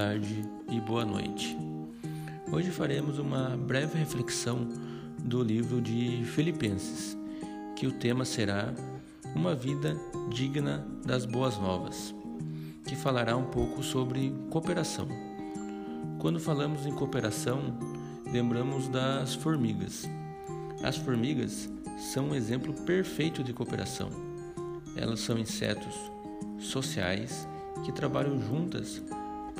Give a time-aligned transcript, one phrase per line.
[0.00, 1.58] tarde e boa noite.
[2.50, 4.66] Hoje faremos uma breve reflexão
[5.18, 7.18] do livro de Filipenses,
[7.76, 8.72] que o tema será
[9.36, 9.94] Uma Vida
[10.30, 12.14] Digna das Boas Novas,
[12.86, 15.06] que falará um pouco sobre cooperação.
[16.18, 17.60] Quando falamos em cooperação,
[18.32, 20.08] lembramos das formigas.
[20.82, 24.08] As formigas são um exemplo perfeito de cooperação.
[24.96, 25.94] Elas são insetos
[26.58, 27.46] sociais
[27.84, 29.02] que trabalham juntas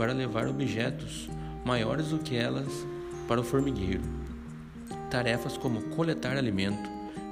[0.01, 1.29] para levar objetos
[1.63, 2.87] maiores do que elas
[3.29, 4.01] para o formigueiro.
[5.11, 6.89] Tarefas como coletar alimento,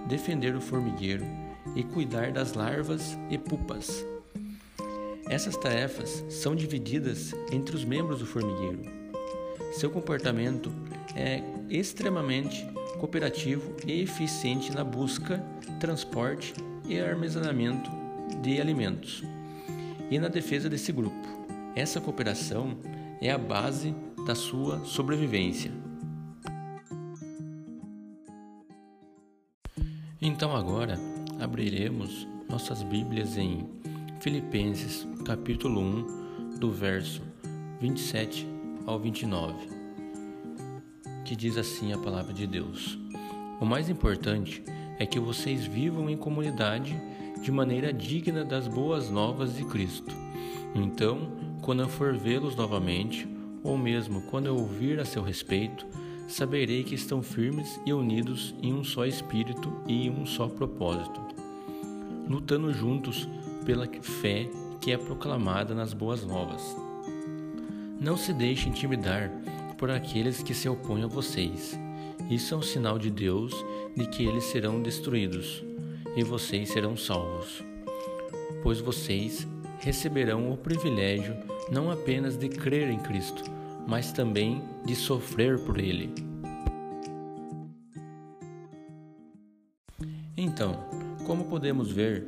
[0.06, 1.24] defender o formigueiro
[1.74, 4.04] e cuidar das larvas e pupas.
[5.30, 8.82] Essas tarefas são divididas entre os membros do formigueiro.
[9.72, 10.70] Seu comportamento
[11.16, 12.66] é extremamente
[12.98, 15.42] cooperativo e eficiente na busca,
[15.80, 16.52] transporte
[16.86, 17.90] e armazenamento
[18.42, 19.24] de alimentos
[20.10, 21.37] e na defesa desse grupo.
[21.78, 22.76] Essa cooperação
[23.20, 23.94] é a base
[24.26, 25.70] da sua sobrevivência.
[30.20, 30.98] Então agora
[31.38, 33.64] abriremos nossas Bíblias em
[34.18, 37.22] Filipenses capítulo 1, do verso
[37.80, 38.44] 27
[38.84, 39.54] ao 29,
[41.24, 42.98] que diz assim a palavra de Deus:
[43.60, 44.64] O mais importante
[44.98, 47.00] é que vocês vivam em comunidade
[47.40, 50.12] de maneira digna das boas novas de Cristo.
[50.74, 53.28] Então, quando eu for vê-los novamente,
[53.62, 55.84] ou mesmo quando eu ouvir a seu respeito,
[56.26, 61.20] saberei que estão firmes e unidos em um só espírito e em um só propósito,
[62.26, 63.28] lutando juntos
[63.66, 64.48] pela fé
[64.80, 66.74] que é proclamada nas boas novas.
[68.00, 69.30] Não se deixe intimidar
[69.76, 71.78] por aqueles que se opõem a vocês.
[72.30, 73.52] Isso é um sinal de Deus
[73.94, 75.62] de que eles serão destruídos
[76.16, 77.62] e vocês serão salvos,
[78.62, 79.46] pois vocês
[79.80, 81.36] receberão o privilégio
[81.70, 83.42] não apenas de crer em Cristo,
[83.86, 86.12] mas também de sofrer por Ele.
[90.36, 90.78] Então,
[91.26, 92.24] como podemos ver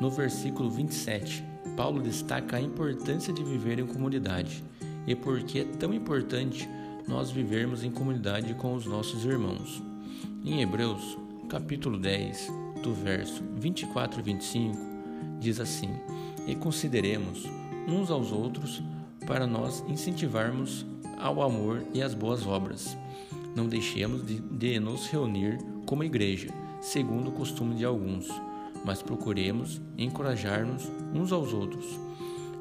[0.00, 1.44] no versículo 27,
[1.76, 4.64] Paulo destaca a importância de viver em comunidade
[5.06, 6.68] e por que é tão importante
[7.06, 9.82] nós vivermos em comunidade com os nossos irmãos.
[10.44, 12.50] Em Hebreus, capítulo 10,
[12.82, 14.76] do verso 24 e 25,
[15.38, 15.90] diz assim:
[16.46, 17.46] E consideremos
[17.86, 18.82] uns aos outros
[19.26, 20.86] para nós incentivarmos
[21.18, 22.96] ao amor e às boas obras.
[23.54, 26.48] Não deixemos de, de nos reunir como igreja,
[26.80, 28.28] segundo o costume de alguns,
[28.84, 31.86] mas procuremos encorajar-nos uns aos outros,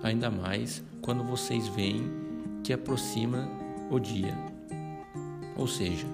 [0.03, 2.03] ainda mais quando vocês veem
[2.63, 3.49] que aproxima
[3.89, 4.37] o dia.
[5.57, 6.05] Ou seja,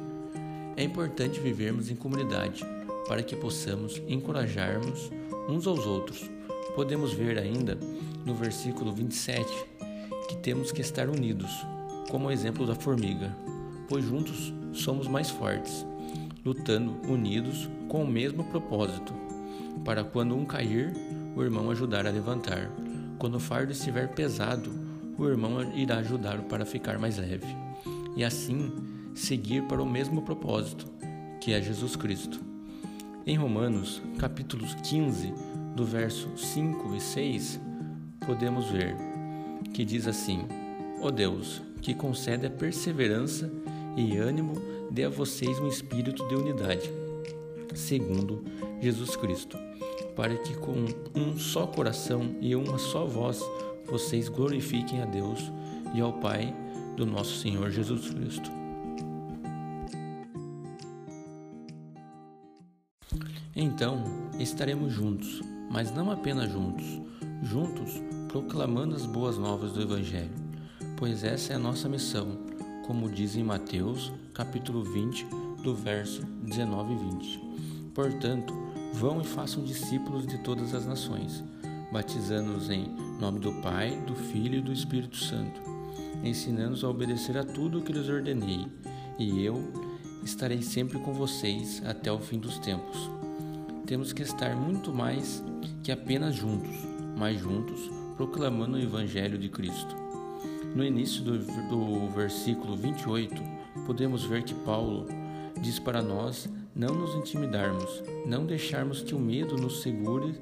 [0.75, 2.63] é importante vivermos em comunidade
[3.07, 5.11] para que possamos encorajarmos
[5.49, 6.29] uns aos outros.
[6.75, 7.77] Podemos ver ainda
[8.27, 9.49] no versículo 27
[10.27, 11.65] que temos que estar unidos,
[12.09, 13.33] como o exemplo da formiga,
[13.87, 15.85] pois juntos somos mais fortes,
[16.43, 19.13] lutando unidos com o mesmo propósito,
[19.85, 20.93] para quando um cair,
[21.37, 22.69] o irmão ajudar a levantar.
[23.17, 24.71] Quando o fardo estiver pesado,
[25.17, 27.47] o irmão irá ajudá-lo para ficar mais leve.
[28.17, 28.73] E assim
[29.15, 30.85] seguir para o mesmo propósito,
[31.39, 32.41] que é Jesus Cristo.
[33.25, 35.33] Em Romanos, capítulos 15,
[35.73, 37.66] do verso 5 e 6,
[38.27, 38.93] podemos ver
[39.73, 40.45] que diz assim:
[41.01, 43.49] Ó oh Deus, que concede a perseverança
[43.95, 44.53] e ânimo,
[44.91, 46.91] dê a vocês um espírito de unidade,
[47.73, 48.43] segundo
[48.81, 49.57] Jesus Cristo,
[50.15, 50.75] para que com
[51.15, 53.41] um só coração e uma só voz
[53.85, 55.51] vocês glorifiquem a Deus
[55.95, 56.53] e ao Pai
[56.97, 58.51] do nosso Senhor Jesus Cristo.
[63.55, 64.03] Então
[64.37, 67.06] estaremos juntos, mas não apenas juntos,
[67.43, 70.33] juntos proclamando as boas novas do Evangelho,
[70.95, 72.37] pois essa é a nossa missão,
[72.85, 75.25] como diz em Mateus, capítulo 20,
[75.63, 77.41] do verso 19 e 20.
[77.93, 78.53] Portanto,
[78.93, 81.43] vão e façam discípulos de todas as nações,
[81.91, 82.87] batizando-os em
[83.19, 85.61] nome do Pai, do Filho e do Espírito Santo,
[86.23, 88.67] ensinando-os a obedecer a tudo o que lhes ordenei,
[89.17, 89.73] e eu
[90.23, 93.09] estarei sempre com vocês até o fim dos tempos.
[93.85, 95.43] Temos que estar muito mais
[95.83, 96.86] que apenas juntos,
[97.17, 99.95] mas juntos proclamando o Evangelho de Cristo.
[100.73, 103.35] No início do, do versículo 28,
[103.85, 105.05] podemos ver que Paulo
[105.59, 110.35] diz para nós não nos intimidarmos, não deixarmos que o medo nos segure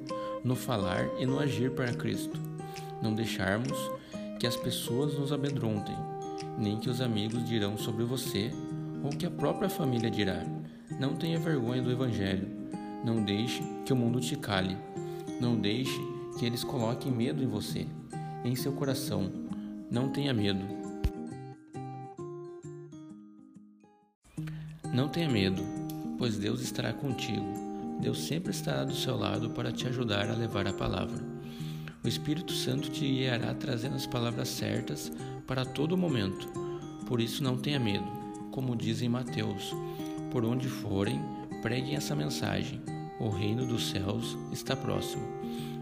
[0.43, 2.37] no falar e no agir para Cristo,
[3.01, 3.77] não deixarmos
[4.39, 5.95] que as pessoas nos amedrontem,
[6.57, 8.51] nem que os amigos dirão sobre você
[9.03, 10.43] ou que a própria família dirá.
[10.99, 12.65] Não tenha vergonha do Evangelho
[13.05, 14.75] não deixe que o mundo te cale.
[15.39, 16.01] Não deixe
[16.37, 17.87] que eles coloquem medo em você,
[18.43, 19.31] em seu coração.
[19.89, 20.65] Não tenha medo.
[24.93, 25.61] Não tenha medo,
[26.17, 27.45] pois Deus estará contigo.
[27.99, 31.23] Deus sempre estará do seu lado para te ajudar a levar a palavra.
[32.03, 35.11] O Espírito Santo te guiará trazendo as palavras certas
[35.47, 36.47] para todo momento.
[37.07, 38.05] Por isso não tenha medo,
[38.51, 39.73] como diz em Mateus:
[40.31, 41.19] Por onde forem,
[41.61, 42.81] preguem essa mensagem:
[43.19, 45.34] O reino dos céus está próximo.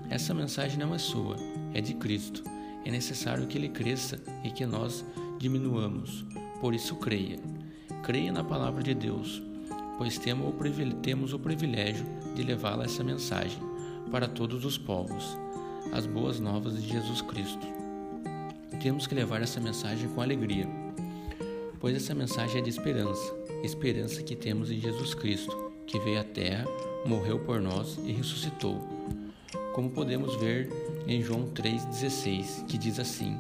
[0.10, 1.36] Essa mensagem não é sua,
[1.74, 2.44] é de Cristo.
[2.86, 5.06] É necessário que ele cresça e que nós
[5.40, 6.26] diminuamos.
[6.60, 7.40] Por isso creia.
[8.04, 9.42] Creia na palavra de Deus,
[9.98, 12.06] pois temos o privilégio
[12.36, 13.60] de levá-la essa mensagem
[14.12, 15.38] para todos os povos,
[15.92, 17.66] as boas novas de Jesus Cristo.
[18.82, 20.68] Temos que levar essa mensagem com alegria,
[21.80, 23.34] pois essa mensagem é de esperança,
[23.64, 26.66] esperança que temos em Jesus Cristo, que veio à terra,
[27.06, 28.93] morreu por nós e ressuscitou.
[29.74, 30.70] Como podemos ver
[31.08, 33.36] em João 3,16, que diz assim: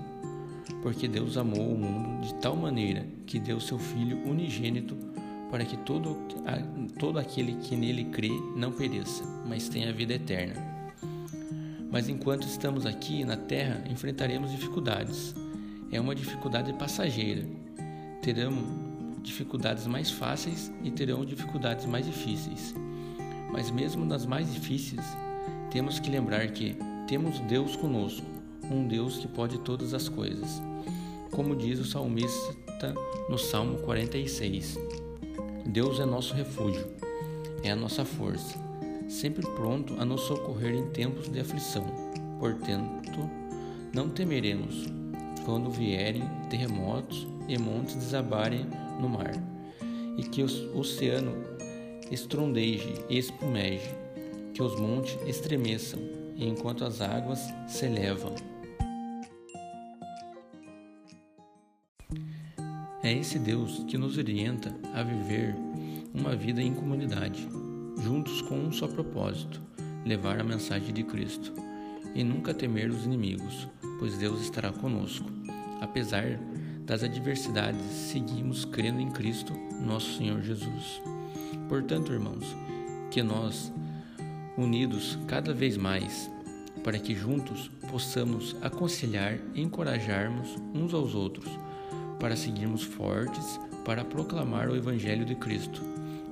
[0.81, 4.97] Porque Deus amou o mundo de tal maneira que deu seu Filho unigênito
[5.51, 6.17] para que todo,
[6.97, 10.55] todo aquele que nele crê não pereça, mas tenha vida eterna.
[11.91, 15.35] Mas enquanto estamos aqui na terra, enfrentaremos dificuldades.
[15.91, 17.47] É uma dificuldade passageira.
[18.23, 18.63] Teremos
[19.21, 22.73] dificuldades mais fáceis e terão dificuldades mais difíceis.
[23.51, 25.05] Mas mesmo nas mais difíceis,
[25.73, 26.77] temos que lembrar que
[27.07, 28.23] temos Deus conosco,
[28.69, 30.61] um Deus que pode todas as coisas.
[31.31, 32.93] Como diz o salmista
[33.27, 34.77] no Salmo 46.
[35.65, 36.85] Deus é nosso refúgio,
[37.63, 38.55] é a nossa força,
[39.09, 41.85] sempre pronto a nos socorrer em tempos de aflição.
[42.39, 43.27] Portanto,
[43.91, 44.85] não temeremos
[45.43, 46.21] quando vierem
[46.51, 48.67] terremotos e montes desabarem
[48.99, 49.33] no mar,
[50.19, 51.33] e que o oceano
[52.11, 54.02] estrondeje e espumeje,
[54.53, 55.99] que os montes estremeçam,
[56.37, 58.35] enquanto as águas se elevam.
[63.03, 65.55] É esse Deus que nos orienta a viver
[66.13, 67.47] uma vida em comunidade,
[68.01, 69.61] juntos com um só propósito:
[70.05, 71.51] levar a mensagem de Cristo
[72.15, 73.67] e nunca temer os inimigos,
[73.99, 75.29] pois Deus estará conosco.
[75.81, 76.39] Apesar
[76.85, 79.53] das adversidades, seguimos crendo em Cristo,
[79.85, 81.01] nosso Senhor Jesus.
[81.67, 82.45] Portanto, irmãos,
[83.09, 83.73] que nós,
[84.57, 86.29] unidos cada vez mais,
[86.83, 91.49] para que juntos possamos aconselhar e encorajarmos uns aos outros
[92.19, 95.81] para seguirmos fortes para proclamar o Evangelho de Cristo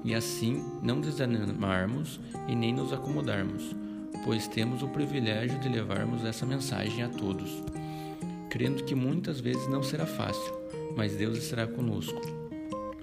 [0.03, 3.75] e assim não desanimarmos e nem nos acomodarmos,
[4.23, 7.63] pois temos o privilégio de levarmos essa mensagem a todos,
[8.49, 10.53] crendo que muitas vezes não será fácil,
[10.95, 12.19] mas Deus estará conosco.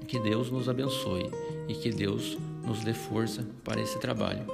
[0.06, 1.30] Que Deus nos abençoe
[1.68, 4.46] e que Deus nos dê força para esse trabalho.